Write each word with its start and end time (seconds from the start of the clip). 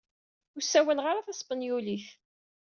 Ur 0.55 0.61
ssawaleɣ 0.63 1.05
ara 1.07 1.27
taspenyulit. 1.27 2.07